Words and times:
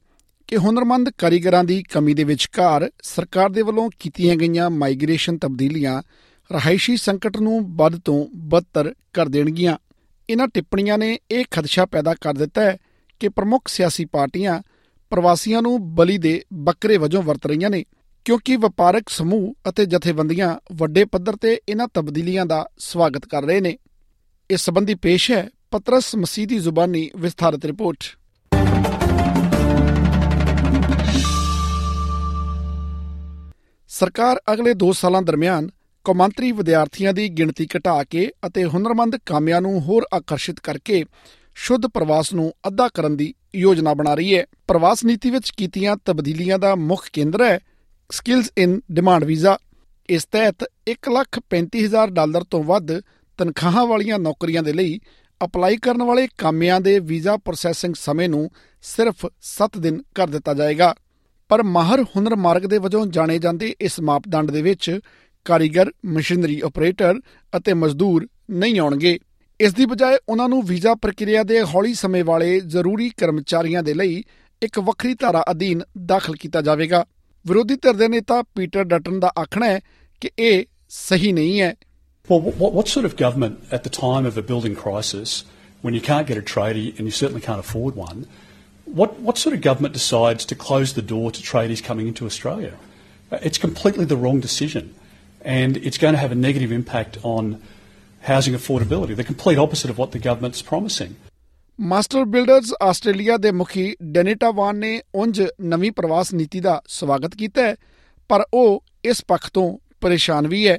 ਕਿ 0.49 0.57
ਹੁਨਰਮੰਦ 0.57 1.09
ਕਾਰੀਗਰਾਂ 1.17 1.63
ਦੀ 1.63 1.83
ਕਮੀ 1.93 2.13
ਦੇ 2.13 2.23
ਵਿਚਕਾਰ 2.23 2.89
ਸਰਕਾਰ 3.03 3.49
ਦੇ 3.49 3.61
ਵੱਲੋਂ 3.61 3.89
ਕੀਤੀਆਂ 3.99 4.35
ਗਈਆਂ 4.35 4.69
ਮਾਈਗ੍ਰੇਸ਼ਨ 4.69 5.37
ਤਬਦੀਲੀਆਂ 5.37 6.01
ਰਹਾਇਸ਼ੀ 6.53 6.97
ਸੰਕਟ 6.97 7.37
ਨੂੰ 7.37 7.75
ਵੱਧ 7.77 7.99
ਤੋਂ 7.99 8.25
ਬਦਤਰ 8.35 8.93
ਕਰ 9.13 9.29
ਦੇਣਗੀਆਂ। 9.29 9.77
ਇਹਨਾਂ 10.29 10.47
ਟਿੱਪਣੀਆਂ 10.47 10.97
ਨੇ 10.97 11.17
ਇਹ 11.31 11.45
ਖਦਸ਼ਾ 11.51 11.85
ਪੈਦਾ 11.85 12.13
ਕਰ 12.13 12.33
ਦਿੱਤਾ 12.33 12.61
ਹੈ 12.61 12.77
ਕਿ 13.21 13.29
ਪ੍ਰਮੁੱਖ 13.29 13.67
ਸਿਆਸੀ 13.67 14.05
ਪਾਰਟੀਆਂ 14.05 14.61
ਪ੍ਰਵਾਸੀਆਂ 15.11 15.61
ਨੂੰ 15.61 15.95
ਬਲੀ 15.95 16.17
ਦੇ 16.17 16.41
ਬੱਕਰੇ 16.53 16.97
ਵਜੋਂ 16.97 17.23
ਵਰਤ 17.23 17.45
ਰਹੀਆਂ 17.45 17.69
ਨੇ, 17.69 17.83
ਕਿਉਂਕਿ 18.25 18.55
ਵਪਾਰਕ 18.55 19.09
ਸਮੂਹ 19.09 19.53
ਅਤੇ 19.69 19.85
ਜਥੇਬੰਦੀਆਂ 19.85 20.55
ਵੱਡੇ 20.71 21.05
ਪੱਧਰ 21.05 21.35
ਤੇ 21.35 21.59
ਇਹਨਾਂ 21.69 21.87
ਤਬਦੀਲੀਆਂ 21.93 22.45
ਦਾ 22.45 22.65
ਸਵਾਗਤ 22.79 23.25
ਕਰ 23.25 23.43
ਰਹੇ 23.43 23.61
ਨੇ। 23.61 23.77
ਇਸ 24.49 24.61
ਸੰਬੰਧੀ 24.61 24.95
ਪੇਸ਼ 24.95 25.31
ਹੈ 25.31 25.47
ਪਤਰਸ 25.71 26.15
ਮਸੀਹ 26.15 26.47
ਦੀ 26.47 26.59
ਜ਼ੁਬਾਨੀ 26.59 27.09
ਵਿਸਥਾਰਤ 27.15 27.65
ਰਿਪੋਰਟ। 27.65 28.03
ਸਰਕਾਰ 33.89 34.41
ਅਗਲੇ 34.53 34.73
2 34.73 34.91
ਸਾਲਾਂ 34.93 35.21
ਦਰਮਿਆਨ 35.21 35.69
ਕੌਮਾਂਤਰੀ 36.03 36.51
ਵਿਦਿਆਰਥੀਆਂ 36.51 37.13
ਦੀ 37.13 37.29
ਗਿਣਤੀ 37.29 37.67
ਘਟਾ 37.77 38.03
ਕੇ 38.03 38.31
ਅਤੇ 38.47 38.65
ਹੁਨਰਮੰਦ 38.65 39.15
ਕਾਮਿਆਂ 39.25 39.61
ਨੂੰ 39.61 39.81
ਹੋਰ 39.81 40.05
ਆਕਰਸ਼ਿਤ 40.13 40.59
ਕਰਕੇ 40.59 41.05
ਸ਼ੁੱਧ 41.55 41.87
ਪ੍ਰਵਾਸ 41.87 42.33
ਨੂੰ 42.33 42.53
ਅੱਧਾ 42.67 42.87
ਕਰਨ 42.87 43.17
ਦੀ 43.17 43.33
ਯੋਜਨਾ 43.55 43.93
ਬਣਾ 43.93 44.13
ਰਹੀ 44.13 44.37
ਹੈ। 44.37 44.45
ਪ੍ਰਵਾਸ 44.67 45.05
ਨੀਤੀ 45.05 45.29
ਵਿੱਚ 45.29 45.49
ਕੀਤੀਆਂ 45.57 45.97
ਤਬਦੀਲੀਆਂ 46.05 46.59
ਦਾ 46.59 46.75
ਮੁੱਖ 46.75 47.09
ਕੇਂਦਰ 47.13 47.43
ਹੈ 47.43 47.59
ਸਕਿੱਲਸ 48.11 48.51
ਇਨ 48.57 48.81
ਡਿਮਾਂਡ 48.91 49.23
ਵੀਜ਼ਾ 49.23 49.57
ਇਸ 50.09 50.25
ਤਹਿਤ 50.25 50.67
135000 50.89 52.09
ਡਾਲਰ 52.09 52.43
ਤੋਂ 52.43 52.63
ਵੱਧ 52.63 52.99
ਤਨਖਾਹਾਂ 53.37 53.85
ਵਾਲੀਆਂ 53.85 54.19
ਨੌਕਰੀਆਂ 54.19 54.63
ਦੇ 54.63 54.73
ਲਈ 54.73 54.99
ਅਪਲਾਈ 55.43 55.77
ਕਰਨ 55.77 56.03
ਵਾਲੇ 56.03 56.27
ਕਾਮਿਆਂ 56.37 56.81
ਦੇ 56.81 56.99
ਵੀਜ਼ਾ 56.99 57.37
ਪ੍ਰੋਸੈਸਿੰਗ 57.37 57.93
ਸਮੇਂ 57.95 58.29
ਨੂੰ 58.29 58.49
ਸਿਰਫ 58.81 59.25
7 59.41 59.79
ਦਿਨ 59.79 60.01
ਕਰ 60.15 60.27
ਦਿੱਤਾ 60.27 60.53
ਜਾਏਗਾ। 60.53 60.95
ਪਰ 61.49 61.63
ਮਾਹਰ 61.63 62.03
ਹੁਨਰ 62.03 62.35
ਮਾਰਗ 62.35 62.61
ਦੇ 62.61 62.77
ਵਜੋਂ 62.77 63.05
ਜਾਣੇ 63.07 63.39
ਜਾਂਦੇ 63.39 63.75
ਇਸ 63.81 63.99
ਮਾਪਦੰਡ 63.99 64.51
ਦੇ 64.51 64.61
ਵਿੱਚ 64.61 64.99
ਕਾਰੀਗਰ 65.45 65.91
ਮਸ਼ੀਨਰੀ 66.15 66.59
ਆਪਰੇਟਰ 66.65 67.19
ਅਤੇ 67.57 67.73
ਮਜ਼ਦੂਰ 67.73 68.27
ਨਹੀਂ 68.61 68.79
ਆਉਣਗੇ 68.79 69.17
ਇਸ 69.59 69.73
ਦੀ 69.73 69.85
ਬਜਾਏ 69.85 70.17
ਉਹਨਾਂ 70.29 70.47
ਨੂੰ 70.49 70.61
ਵੀਜ਼ਾ 70.65 70.93
ਪ੍ਰਕਿਰਿਆ 71.01 71.43
ਦੇ 71.43 71.61
ਹੌਲੀ 71.73 71.93
ਸਮੇਂ 71.93 72.23
ਵਾਲੇ 72.25 72.59
ਜ਼ਰੂਰੀ 72.75 73.09
ਕਰਮਚਾਰੀਆਂ 73.17 73.83
ਦੇ 73.83 73.93
ਲਈ 73.93 74.23
ਇੱਕ 74.61 74.79
ਵੱਖਰੀ 74.89 75.13
ਧਾਰਾ 75.19 75.43
ਅਧੀਨ 75.51 75.81
ਦਾਖਲ 76.11 76.35
ਕੀਤਾ 76.39 76.61
ਜਾਵੇਗਾ 76.61 77.05
ਵਿਰੋਧੀ 77.45 77.75
ਧਿਰ 77.83 77.93
ਦੇ 77.93 78.07
ਨੇਤਾ 78.07 78.41
ਪੀਟਰ 78.55 78.83
ਡਟਨ 78.93 79.19
ਦਾ 79.19 79.31
ਆਖਣਾ 79.39 79.65
ਹੈ 79.65 79.79
ਕਿ 80.21 80.29
ਇਹ 80.39 80.63
ਸਹੀ 80.89 81.31
ਨਹੀਂ 81.31 81.61
ਹੈ 81.61 81.75
Well, 82.27 82.43
what, 82.59 82.73
what 82.75 82.89
sort 82.89 83.05
of 83.07 83.13
government 83.19 83.71
at 83.77 83.81
the 83.85 83.91
time 83.95 84.27
of 84.27 84.37
a 84.41 84.41
building 84.49 84.75
crisis, 84.81 85.31
when 85.85 85.95
you 85.97 86.01
can't 86.03 86.27
get 86.27 86.37
a 86.41 86.43
tradie 86.51 86.83
and 86.97 87.09
you 87.09 87.15
certainly 87.15 87.41
can't 87.47 87.63
afford 87.63 87.97
one, 88.01 88.21
what, 88.99 89.17
what 89.29 89.41
sort 89.41 89.55
of 89.57 89.61
government 89.65 89.97
decides 89.97 90.45
to 90.51 90.57
close 90.61 90.93
the 90.99 91.03
door 91.09 91.25
to 91.37 91.41
tradies 91.49 91.83
coming 91.87 92.07
into 92.11 92.29
Australia? 92.29 92.69
Uh, 93.31 93.39
It's 93.49 93.61
completely 93.65 94.05
the 94.13 94.19
wrong 94.21 94.39
decision, 94.45 94.87
and 95.43 95.77
it's 95.77 95.97
going 95.97 96.13
to 96.13 96.19
have 96.19 96.31
a 96.31 96.35
negative 96.35 96.71
impact 96.71 97.17
on 97.23 97.61
housing 98.21 98.53
affordability, 98.53 99.15
the 99.15 99.23
complete 99.23 99.57
opposite 99.57 99.89
of 99.89 99.97
what 99.97 100.11
the 100.11 100.19
government's 100.19 100.61
promising. 100.61 101.15
Master 101.79 102.25
Builders 102.33 102.73
Australia 102.83 103.37
ਦੇ 103.43 103.51
ਮੁਖੀ 103.51 103.95
ਡੈਨਿਟਾ 104.15 104.49
ਵਾਨ 104.55 104.75
ਨੇ 104.79 105.01
ਉਂਝ 105.15 105.41
ਨਵੀਂ 105.61 105.91
ਪ੍ਰਵਾਸ 105.91 106.33
ਨੀਤੀ 106.33 106.59
ਦਾ 106.61 106.81
ਸਵਾਗਤ 106.97 107.35
ਕੀਤਾ 107.35 107.61
ਹੈ 107.67 107.75
ਪਰ 108.29 108.43
ਉਹ 108.53 108.83
ਇਸ 109.09 109.23
ਪੱਖ 109.27 109.49
ਤੋਂ 109.53 109.65
ਪਰੇਸ਼ਾਨ 110.01 110.47
ਵੀ 110.47 110.67
ਹੈ 110.67 110.77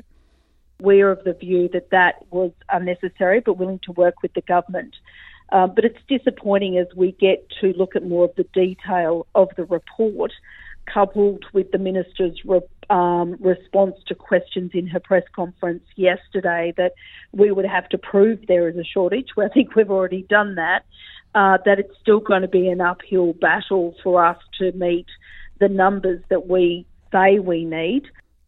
we're 0.80 1.10
of 1.10 1.24
the 1.24 1.32
view 1.32 1.68
that 1.72 1.90
that 1.90 2.16
was 2.30 2.50
unnecessary, 2.68 3.40
but 3.40 3.58
willing 3.58 3.80
to 3.84 3.92
work 3.92 4.22
with 4.22 4.32
the 4.34 4.42
government. 4.42 4.96
Um, 5.52 5.72
but 5.74 5.84
it's 5.84 6.02
disappointing 6.08 6.78
as 6.78 6.86
we 6.96 7.12
get 7.12 7.48
to 7.60 7.72
look 7.74 7.94
at 7.96 8.04
more 8.04 8.24
of 8.24 8.34
the 8.36 8.46
detail 8.54 9.26
of 9.34 9.48
the 9.56 9.64
report, 9.64 10.32
coupled 10.92 11.44
with 11.52 11.70
the 11.72 11.78
minister's 11.78 12.40
re- 12.44 12.60
um, 12.90 13.36
response 13.40 13.96
to 14.06 14.14
questions 14.14 14.70
in 14.74 14.86
her 14.86 15.00
press 15.00 15.24
conference 15.34 15.84
yesterday, 15.96 16.72
that 16.76 16.92
we 17.32 17.50
would 17.50 17.66
have 17.66 17.88
to 17.90 17.98
prove 17.98 18.38
there 18.46 18.68
is 18.68 18.76
a 18.76 18.84
shortage. 18.84 19.28
Well, 19.36 19.46
I 19.46 19.52
think 19.54 19.74
we've 19.74 19.90
already 19.90 20.22
done 20.28 20.54
that. 20.56 20.84
Uh, 21.34 21.58
that 21.64 21.80
it's 21.80 21.96
still 22.00 22.20
going 22.20 22.42
to 22.42 22.48
be 22.48 22.68
an 22.68 22.80
uphill 22.80 23.32
battle 23.32 23.96
for 24.02 24.24
us 24.24 24.38
to 24.58 24.70
meet 24.72 25.06
the 25.58 25.68
numbers 25.68 26.22
that 26.30 26.46
we 26.46 26.86
say 27.12 27.38
we 27.38 27.64
need. 27.64 28.02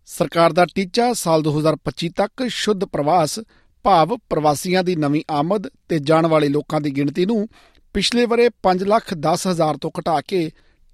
ਸਰਕਾਰ 0.07 0.53
ਦਾ 0.53 0.65
ਟੀਚਾ 0.75 1.13
ਸਾਲ 1.13 1.43
2025 1.47 2.11
ਤੱਕ 2.17 2.47
ਸ਼ੁੱਧ 2.49 2.85
ਪ੍ਰਵਾਸ 2.85 3.39
ਭਾਵ 3.85 4.17
ਪ੍ਰਵਾਸੀਆਂ 4.31 4.83
ਦੀ 4.85 4.97
ਨਵੀਂ 4.97 5.23
ਆਮਦ 5.31 5.69
ਤੇ 5.89 5.99
ਜਾਣ 5.99 6.27
ਵਾਲੇ 6.27 6.49
ਲੋਕਾਂ 6.49 6.81
ਦੀ 6.81 6.91
ਗਿਣਤੀ 6.97 7.27
ਨੂੰ 7.27 7.49
ਪਿਛਲੇ 7.95 8.27
ਬਰੇ 8.27 8.47
5 8.69 8.85
ਲੱਖ 8.87 9.13
10 9.27 9.49
ਹਜ਼ਾਰ 9.51 9.77
ਤੋਂ 9.77 9.91
ਘਟਾ 9.99 10.21
ਕੇ 10.21 10.41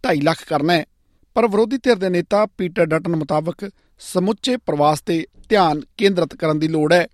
2.5 0.04 0.22
ਲੱਖ 0.22 0.44
ਕਰਨਾ 0.48 0.72
ਹੈ 0.72 0.84
ਪਰ 1.36 1.46
ਵਿਰੋਧੀ 1.48 1.78
ਧਿਰ 1.82 1.96
ਦੇ 1.96 2.08
ਨੇਤਾ 2.10 2.44
ਪੀਟਰ 2.58 2.86
ਡਟਨ 2.86 3.16
ਮੁਤਾਬਕ 3.16 3.68
ਸਮੁੱਚੇ 4.00 4.56
ਪ੍ਰਵਾਸ 4.56 5.00
ਤੇ 5.00 5.24
ਧਿਆਨ 5.48 5.80
ਕੇਂਦਰਿਤ 5.98 6.34
ਕਰਨ 6.34 6.58
ਦੀ 6.58 6.68
ਲੋੜ 6.68 6.92
ਹੈ 6.92 7.06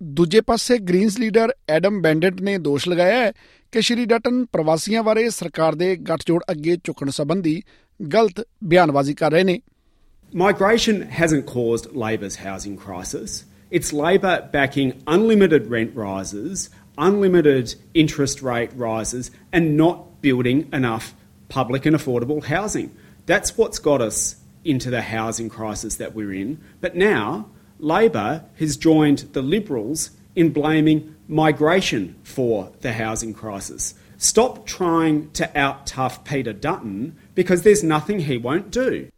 ਦੂਜੇ 0.00 0.40
ਪਾਸੇ 0.40 0.78
ਗ੍ਰੀਨਸ 0.78 1.18
ਲੀਡਰ 1.18 1.52
ਐਡਮ 1.68 2.00
ਬੈਂਡਟ 2.02 2.40
ਨੇ 2.42 2.56
ਦੋਸ਼ 2.58 2.88
ਲਗਾਇਆ 2.88 3.20
ਹੈ 3.20 3.32
ਕਿ 3.72 3.80
ਸ਼੍ਰੀ 3.80 4.04
ਡਟਨ 4.04 4.44
ਪ੍ਰਵਾਸੀਆਂ 4.52 5.02
ਬਾਰੇ 5.02 5.28
ਸਰਕਾਰ 5.30 5.74
ਦੇ 5.74 5.94
ਗੱਠਜੋੜ 6.08 6.42
ਅੱਗੇ 6.50 6.76
ਚੁੱਕਣ 6.84 7.10
ਸੰਬੰਧੀ 7.10 7.62
ਗਲਤ 8.00 8.44
ਬਿਆਨਬਾਜ਼ੀ 8.64 9.14
ਕਰ 9.14 9.32
ਰਹੇ 9.32 9.44
ਨੇ 9.44 9.60
Migration 10.32 10.96
hasn't 11.10 11.44
caused 11.46 11.84
Labor's 11.94 12.36
housing 12.36 12.76
crisis. 12.76 13.34
It's 13.70 13.92
Labor 13.94 14.32
backing 14.52 14.88
unlimited 15.06 15.68
rent 15.68 15.92
rises, 15.96 16.64
unlimited 16.98 17.74
interest 17.94 18.42
rate 18.42 18.72
rises, 18.76 19.30
and 19.52 19.76
not 19.76 20.00
building 20.20 20.64
enough 20.72 21.12
public 21.50 21.86
and 21.86 21.94
affordable 21.94 22.42
housing. 22.44 22.88
That's 23.25 23.57
what's 23.57 23.79
got 23.79 24.01
us 24.01 24.35
into 24.63 24.89
the 24.89 25.01
housing 25.01 25.49
crisis 25.49 25.95
that 25.97 26.15
we're 26.15 26.33
in. 26.33 26.57
But 26.81 26.95
now, 26.95 27.45
Labor 27.79 28.43
has 28.59 28.75
joined 28.77 29.19
the 29.33 29.41
Liberals 29.41 30.11
in 30.35 30.49
blaming 30.49 31.15
migration 31.27 32.15
for 32.23 32.71
the 32.81 32.93
housing 32.93 33.33
crisis. 33.33 33.93
Stop 34.17 34.65
trying 34.65 35.29
to 35.31 35.45
out 35.57 35.85
tough 35.85 36.23
Peter 36.25 36.51
Dutton 36.51 37.15
because 37.35 37.61
there's 37.61 37.83
nothing 37.83 38.19
he 38.29 38.37
won't 38.37 38.69
do. 38.71 39.09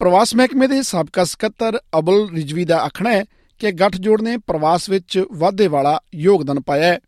ਪ੍ਰਵਾਸ 0.00 0.34
ਮਹਿਕਮੇ 0.34 0.66
ਦੇ 0.66 0.80
ਸਾਬਕਾ 0.82 1.24
ਸਕੱਤਰ 1.24 1.78
ਅਬੁਲ 1.98 2.28
ਰਿਜਵੀ 2.34 2.64
ਦਾ 2.64 2.78
ਆਖਣਾ 2.84 3.10
ਹੈ 3.12 3.24
ਕਿ 3.60 3.72
ਗੱਠਜੋੜ 3.80 4.20
ਨੇ 4.22 4.36
ਪ੍ਰਵਾਸ 4.46 4.88
ਵਿੱਚ 4.90 5.18
ਵਾਧੇ 5.40 5.66
ਵਾਲਾ 5.68 5.98
ਯੋਗਦਾਨ 6.26 6.60
ਪਾਇਆ 6.66 6.92
ਹੈ 6.92 6.98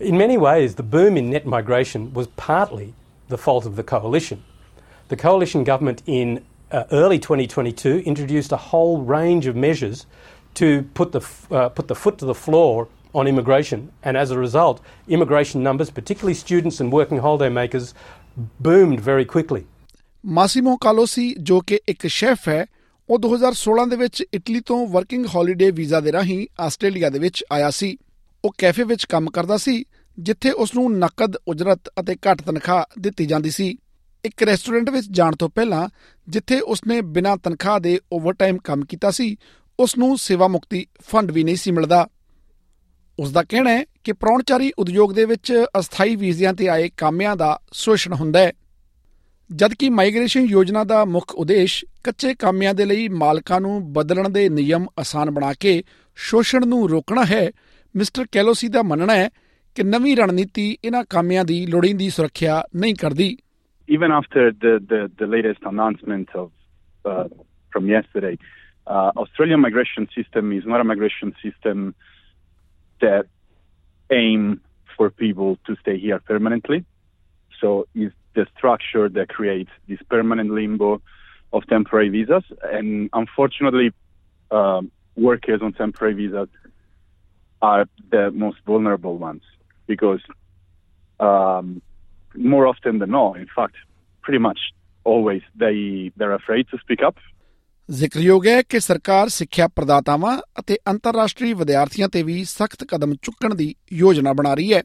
In 0.00 0.16
many 0.16 0.36
ways, 0.38 0.74
the 0.76 0.86
boom 0.92 1.16
in 1.20 1.26
net 1.32 1.46
migration 1.54 2.04
was 2.18 2.28
partly 2.42 2.86
the 3.32 3.38
fault 3.46 3.66
of 3.70 3.74
the 3.80 3.84
coalition. 3.90 4.38
The 5.09 5.15
coalition 5.17 5.63
government 5.63 6.01
in 6.07 6.43
uh, 6.71 6.83
early 6.91 7.19
2022 7.19 7.99
introduced 8.05 8.51
a 8.51 8.57
whole 8.57 9.01
range 9.01 9.45
of 9.45 9.55
measures 9.55 10.05
to 10.55 10.83
put 10.93 11.11
the, 11.11 11.19
f- 11.19 11.51
uh, 11.51 11.69
put 11.69 11.87
the 11.87 11.95
foot 11.95 12.17
to 12.19 12.25
the 12.25 12.33
floor 12.33 12.87
on 13.13 13.27
immigration, 13.27 13.91
and 14.03 14.17
as 14.17 14.31
a 14.31 14.37
result, 14.37 14.81
immigration 15.07 15.61
numbers, 15.63 15.89
particularly 15.89 16.33
students 16.33 16.79
and 16.81 16.91
working 16.91 17.19
holiday 17.19 17.49
makers, 17.49 17.93
boomed 18.59 18.99
very 18.99 19.25
quickly. 19.25 19.63
ਮਾਸੀਮੋ 20.23 20.75
ਕਾਲੋਸੀ 20.81 21.33
ਜੋ 21.47 21.59
ਕਿ 21.67 21.79
ਇੱਕ 21.89 22.07
chef 22.07 22.47
ਹੈ 22.49 22.65
ਉਹ 23.09 23.19
2016 23.25 23.89
ਦੇ 23.89 23.95
ਵਿੱਚ 23.95 24.23
Italy 24.33 24.59
ਤੋਂ 24.65 24.85
working 24.87 25.25
holiday 25.35 25.69
visa 25.71 25.99
ਦੇ 25.99 26.11
ਰਾਹੀਂ 26.11 26.45
ਆਸਟ੍ਰੇਲੀਆ 26.59 27.09
ਦੇ 27.09 27.19
ਵਿੱਚ 27.19 27.43
ਆਇਆ 27.51 27.69
ਸੀ 27.79 27.97
ਉਹ 28.45 28.53
ਕੈਫੇ 28.57 28.83
ਵਿੱਚ 28.83 29.05
ਕੰਮ 29.09 29.29
ਕਰਦਾ 29.29 29.57
ਸੀ 29.57 29.83
ਜਿੱਥੇ 30.17 30.51
ਉਸ 30.63 30.75
ਨੂੰ 30.75 30.91
ਨਕਦ 30.99 31.35
ਉਜਰਤ 31.47 31.89
ਅਤੇ 31.99 32.15
ਘੱਟ 32.27 32.41
ਤਨਖਾਹ 32.41 32.83
ਦਿੱਤੀ 32.99 33.25
ਜਾਂਦੀ 33.25 33.49
ਸੀ 33.49 33.77
ਇੱਕ 34.25 34.43
ਰੈਸਟੋਰੈਂਟ 34.43 34.89
ਵਿੱਚ 34.89 35.07
ਜਾਣ 35.11 35.35
ਤੋਂ 35.35 35.49
ਪਹਿਲਾਂ 35.49 35.89
ਜਿੱਥੇ 36.29 36.59
ਉਸਨੇ 36.59 37.01
ਬਿਨਾਂ 37.01 37.37
ਤਨਖਾਹ 37.37 37.79
ਦੇ 37.79 37.99
ਓਵਰਟਾਈਮ 38.11 38.57
ਕੰਮ 38.57 38.85
ਕੀਤਾ 38.85 39.11
ਸੀ 39.11 39.35
ਉਸ 39.79 39.97
ਨੂੰ 39.97 40.17
ਸੇਵਾ 40.17 40.47
ਮੁਕਤੀ 40.47 40.87
ਫੰਡ 41.01 41.31
ਵੀ 41.31 41.43
ਨਹੀਂ 41.43 41.55
ਸੀ 41.55 41.71
ਮਿਲਦਾ। 41.71 42.07
ਉਸ 43.19 43.31
ਦਾ 43.31 43.43
ਕਹਿਣਾ 43.43 43.69
ਹੈ 43.69 43.85
ਕਿ 44.03 44.13
ਪ੍ਰੌਣਚਾਰੀ 44.13 44.71
ਉਦਯੋਗ 44.79 45.13
ਦੇ 45.13 45.25
ਵਿੱਚ 45.25 45.65
ਅਸਥਾਈ 45.79 46.15
ਵੀਜ਼ਿਆਂ 46.15 46.53
ਤੇ 46.53 46.67
ਆਏ 46.67 46.89
ਕਾਮਿਆਂ 46.97 47.35
ਦਾ 47.35 47.59
ਸ਼ੋਸ਼ਣ 47.73 48.13
ਹੁੰਦਾ 48.13 48.39
ਹੈ। 48.39 48.53
ਜਦਕਿ 49.55 49.89
ਮਾਈਗ੍ਰੇਸ਼ਨ 49.89 50.41
ਯੋਜਨਾ 50.41 50.83
ਦਾ 50.83 51.05
ਮੁੱਖ 51.05 51.35
ਉਦੇਸ਼ 51.35 51.85
ਕੱਚੇ 52.03 52.33
ਕਾਮਿਆਂ 52.33 52.73
ਦੇ 52.73 52.85
ਲਈ 52.85 53.07
ਮਾਲਕਾਂ 53.07 53.61
ਨੂੰ 53.61 53.93
ਬਦਲਣ 53.93 54.29
ਦੇ 54.29 54.49
ਨਿਯਮ 54.49 54.85
ਆਸਾਨ 54.99 55.31
ਬਣਾ 55.31 55.53
ਕੇ 55.53 55.83
ਸ਼ੋਸ਼ਣ 56.15 56.67
ਨੂੰ 56.67 56.89
ਰੋਕਣਾ 56.89 57.25
ਹੈ, 57.25 57.51
ਮਿਸਟਰ 57.95 58.25
ਕੈਲੋਸੀ 58.31 58.67
ਦਾ 58.67 58.81
ਮੰਨਣਾ 58.81 59.15
ਹੈ 59.15 59.29
ਕਿ 59.75 59.83
ਨਵੀਂ 59.83 60.17
ਰਣਨੀਤੀ 60.17 60.77
ਇਹਨਾਂ 60.83 61.03
ਕਾਮਿਆਂ 61.09 61.45
ਦੀ 61.45 61.65
ਲੋੜੀਂਦੀ 61.65 62.09
ਸੁਰੱਖਿਆ 62.09 62.63
ਨਹੀਂ 62.75 62.95
ਕਰਦੀ। 62.95 63.37
Even 63.87 64.11
after 64.11 64.51
the, 64.51 64.83
the, 64.87 65.11
the 65.17 65.27
latest 65.27 65.59
announcement 65.63 66.29
of 66.35 66.51
uh, 67.03 67.27
from 67.71 67.87
yesterday, 67.87 68.37
uh, 68.87 69.11
Australian 69.17 69.59
migration 69.59 70.07
system 70.15 70.51
is 70.51 70.63
not 70.65 70.81
a 70.81 70.83
migration 70.83 71.35
system 71.43 71.93
that 73.01 73.25
aim 74.11 74.61
for 74.95 75.09
people 75.09 75.57
to 75.65 75.75
stay 75.81 75.97
here 75.99 76.19
permanently. 76.19 76.85
So 77.59 77.87
it's 77.93 78.15
the 78.33 78.47
structure 78.57 79.09
that 79.09 79.29
creates 79.29 79.71
this 79.87 79.99
permanent 80.09 80.51
limbo 80.51 81.01
of 81.53 81.65
temporary 81.67 82.09
visas. 82.09 82.43
And 82.63 83.09
unfortunately, 83.13 83.91
um, 84.51 84.91
workers 85.15 85.61
on 85.61 85.73
temporary 85.73 86.13
visas 86.13 86.49
are 87.61 87.87
the 88.11 88.31
most 88.31 88.57
vulnerable 88.65 89.17
ones 89.17 89.41
because 89.87 90.21
um, 91.19 91.81
more 92.39 92.65
often 92.67 92.99
than 92.99 93.11
not, 93.11 93.39
in 93.39 93.45
fact, 93.45 93.75
pretty 94.23 94.41
much 94.43 94.59
always 95.05 95.41
they 95.61 96.09
they're 96.17 96.35
afraid 96.35 96.63
to 96.63 96.77
speak 96.77 97.09
up. 97.09 97.15
ਜ਼ਿਕਰਯੋਗ 97.91 98.47
ਹੈ 98.47 98.61
ਕਿ 98.61 98.79
ਸਰਕਾਰ 98.79 99.29
ਸਿੱਖਿਆ 99.29 99.67
ਪ੍ਰਦਾਤਾਵਾਂ 99.67 100.41
ਅਤੇ 100.59 100.77
ਅੰਤਰਰਾਸ਼ਟਰੀ 100.87 101.53
ਵਿਦਿਆਰਥੀਆਂ 101.53 102.09
ਤੇ 102.09 102.23
ਵੀ 102.23 102.43
ਸਖਤ 102.43 102.83
ਕਦਮ 102.83 103.15
ਚੁੱਕਣ 103.21 103.55
ਦੀ 103.55 103.75
ਯੋਜਨਾ 103.93 104.33
ਬਣਾ 104.33 104.53
ਰਹੀ 104.53 104.73
ਹੈ। 104.73 104.83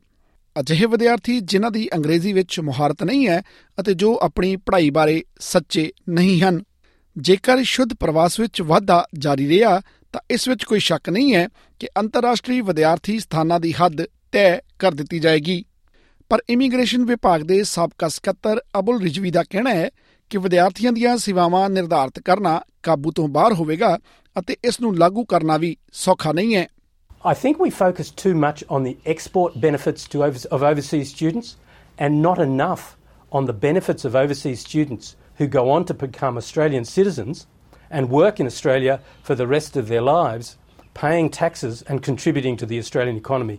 ਅਜਿਹੇ 0.61 0.87
ਵਿਦਿਆਰਥੀ 0.87 1.41
ਜਿਨ੍ਹਾਂ 1.41 1.71
ਦੀ 1.71 1.89
ਅੰਗਰੇਜ਼ੀ 1.95 2.33
ਵਿੱਚ 2.33 2.61
ਮੁਹਾਰਤ 2.61 3.03
ਨਹੀਂ 3.03 3.29
ਹੈ 3.29 3.43
ਅਤੇ 3.81 3.95
ਜੋ 3.95 4.19
ਆਪਣੀ 4.23 4.57
ਪੜ੍ਹਾਈ 4.57 4.91
ਬਾਰੇ 4.91 5.25
ਸੱਚੇ 5.39 5.93
ਨਹੀਂ 6.09 6.43
ਹਨ। 6.43 6.63
ਜੇਕਰ 7.19 7.63
ਸ਼ੁੱਧ 7.63 7.95
ਪ੍ਰਵਾਸ 7.95 8.41
ਵਿੱਚ 8.41 8.63
ਵਾਧਾ 8.63 9.07
ਜਾਰੀ 9.19 9.49
ਰਿਹਾ 9.49 9.81
ਤਾਂ 10.13 10.21
ਇਸ 10.31 10.49
ਵਿੱਚ 10.49 10.65
ਕੋਈ 10.65 10.81
ਸ਼ੱਕ 10.81 11.09
ਨਹੀਂ 11.09 11.35
ਹੈ 11.35 11.49
ਕਿ 11.79 11.89
ਅੰਤਰਰਾਸ਼ਟਰੀ 11.99 12.61
ਵਿਦਿਆਰਥੀ 12.61 13.19
ਸਥਾਨਾਂ 13.19 13.61
ਦੀ 13.61 13.73
ਹੱਦ 13.73 14.03
ਤੈਅ 14.33 14.61
ਕਰ 14.79 14.93
ਦਿੱਤੀ 14.93 15.19
ਜਾਏਗੀ। 15.19 15.65
ਪਰ 16.31 16.41
ਇਮੀਗ੍ਰੇਸ਼ਨ 16.51 17.05
ਵਿਭਾਗ 17.05 17.43
ਦੇ 17.43 17.63
ਸਾਬਕਾ 17.65 18.09
ਸਕੱਤਰ 18.09 18.61
ਅਬੁਲ 18.79 19.01
ਰਿਜਵੀ 19.03 19.31
ਦਾ 19.31 19.43
ਕਹਿਣਾ 19.51 19.71
ਹੈ 19.75 19.89
ਕਿ 20.31 20.39
ਵਿਦਿਆਰਥੀਆਂ 20.39 20.93
ਦੀਆਂ 20.93 21.17
ਸੇਵਾਵਾਂ 21.19 21.69
ਨਿਰਧਾਰਤ 21.71 22.19
ਕਰਨਾ 22.25 22.61
ਕਾਬੂ 22.83 23.11
ਤੋਂ 23.13 23.27
ਬਾਹਰ 23.29 23.53
ਹੋਵੇਗਾ 23.61 23.97
ਅਤੇ 24.37 24.57
ਇਸ 24.69 24.81
ਨੂੰ 24.81 24.95
ਲਾਗੂ 24.99 25.25
ਕਰਨਾ 25.33 25.57
ਵੀ 25.59 25.77
ਸੌਖਾ 26.03 26.33
ਨਹੀਂ 26.33 26.55
ਹੈ 26.57 26.67
I 27.31 27.33
think 27.41 27.59
we 27.63 27.71
focus 27.79 28.11
too 28.21 28.35
much 28.43 28.61
on 28.75 28.85
the 28.89 28.93
export 29.13 29.57
benefits 29.65 30.05
to 30.13 30.21
over, 30.27 30.43
of 30.57 30.63
overseas 30.69 31.11
students 31.15 31.49
and 31.99 32.23
not 32.27 32.39
enough 32.45 32.85
on 33.33 33.49
the 33.51 33.57
benefits 33.65 34.07
of 34.11 34.15
overseas 34.15 34.63
students 34.67 35.11
who 35.41 35.49
go 35.57 35.65
on 35.75 35.85
to 35.91 35.97
become 36.05 36.39
Australian 36.43 36.87
citizens 36.87 37.43
and 37.91 38.15
work 38.21 38.41
in 38.45 38.47
Australia 38.47 38.97
for 39.25 39.35
the 39.35 39.49
rest 39.49 39.77
of 39.77 39.93
their 39.93 40.07
lives, 40.11 40.49
paying 40.95 41.29
taxes 41.31 41.83
and 41.89 42.07
contributing 42.09 42.57
to 42.63 42.71
the 42.73 42.79
Australian 42.79 43.21
economy. 43.25 43.59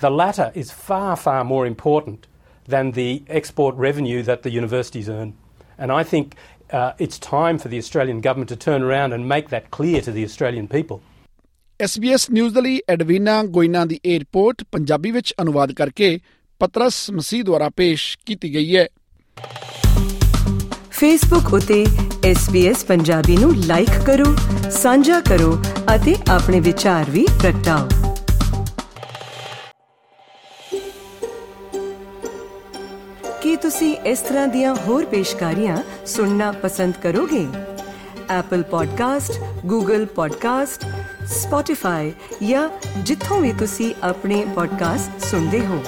The 0.00 0.10
latter 0.10 0.52
is 0.54 0.70
far, 0.70 1.16
far 1.16 1.42
more 1.44 1.66
important 1.66 2.26
than 2.68 2.92
the 2.92 3.22
export 3.28 3.74
revenue 3.76 4.22
that 4.24 4.42
the 4.42 4.50
universities 4.50 5.08
earn. 5.08 5.34
And 5.78 5.90
I 5.90 6.02
think 6.02 6.34
uh, 6.70 6.92
it's 6.98 7.18
time 7.18 7.58
for 7.58 7.68
the 7.68 7.78
Australian 7.78 8.20
government 8.20 8.50
to 8.50 8.56
turn 8.56 8.82
around 8.82 9.12
and 9.12 9.28
make 9.28 9.48
that 9.48 9.70
clear 9.70 10.02
to 10.02 10.12
the 10.12 10.24
Australian 10.24 10.68
people. 10.68 11.00
SBS 11.80 12.26
news 12.32 12.54
ਦੇ 12.54 12.60
ਲਈ 12.60 12.80
ਐਡਵੀਨਾ 12.88 13.42
ਗੋਇਨਾ 13.54 13.84
ਦੀ 13.84 13.98
ਇਹ 14.04 14.18
report 14.20 14.62
Punjabi 14.72 15.10
ਵਿੱਚ 15.10 15.34
ਅਨੁਵਾਦ 15.42 15.72
ਕਰਕੇ 15.72 16.18
ਪਤਰਸ 16.60 17.10
ਮਸੀਹ 17.10 17.44
ਦੁਆਰਾ 17.44 17.68
ਪੇਸ਼ 17.76 18.06
ਕੀਤੀ 18.26 18.52
ਗਈ 18.54 18.76
ਹੈ 18.76 18.86
ਫੇਸਬੁੱਕ 20.90 21.52
ਉਤੇ 21.54 21.84
SBS 22.26 22.86
ਪੰਜਾਬੀ 22.88 23.36
ਨੂੰ 23.36 23.54
ਲਾਈਕ 23.66 23.90
ਕਰੋ 24.06 24.34
ਸਾਂਝਾ 24.72 25.20
ਕਰੋ 25.20 25.52
ਅਤੇ 25.94 26.14
ਆਪਣੇ 26.30 26.60
ਵਿਚਾਰ 26.60 27.10
ਵੀ 27.10 27.26
ਪ੍ਰਗਟਾਓ 27.42 28.05
ਕੀ 33.56 33.62
ਤੁਸੀਂ 33.62 33.96
ਇਸ 33.96 34.18
ਤਰ੍ਹਾਂ 34.20 34.48
ਦੀਆਂ 34.48 34.74
ਹੋਰ 34.74 35.04
ਪੇਸ਼ਕਾਰੀਆਂ 35.04 35.76
ਸੁਣਨਾ 36.06 36.52
ਪਸੰਦ 36.52 36.94
ਕਰੋਗੇ? 37.02 37.46
Apple 38.40 38.64
Podcast, 38.64 39.32
Google 39.72 40.02
Podcast, 40.02 40.88
Spotify 41.22 42.10
ਜਾਂ 42.46 42.68
ਜਿੱਥੋਂ 42.98 43.40
ਵੀ 43.40 43.52
ਤੁਸੀਂ 43.52 43.94
ਆਪਣੇ 44.02 44.46
ਪੋਡਕਾਸਟ 44.54 45.24
ਸੁਣਦੇ 45.24 45.66
ਹੋ। 45.66 45.82